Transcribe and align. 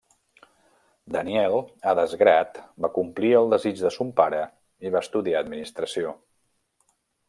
Daniel, 1.15 1.57
a 1.91 1.93
desgrat, 1.99 2.59
va 2.87 2.91
complir 2.97 3.31
el 3.43 3.53
desig 3.55 3.79
de 3.85 3.95
son 4.01 4.13
pare, 4.23 4.43
i 4.89 4.97
va 4.97 5.07
estudiar 5.09 5.41
administració. 5.49 6.21